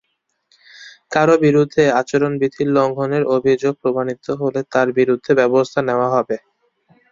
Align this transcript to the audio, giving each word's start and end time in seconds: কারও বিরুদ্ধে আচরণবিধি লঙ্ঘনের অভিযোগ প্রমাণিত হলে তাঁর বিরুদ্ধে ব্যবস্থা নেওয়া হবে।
কারও 1.13 1.35
বিরুদ্ধে 1.45 1.83
আচরণবিধি 1.99 2.63
লঙ্ঘনের 2.75 3.23
অভিযোগ 3.35 3.73
প্রমাণিত 3.81 4.25
হলে 4.41 4.59
তাঁর 4.71 4.87
বিরুদ্ধে 4.97 5.31
ব্যবস্থা 5.39 5.79
নেওয়া 5.87 6.07
হবে। 6.15 6.37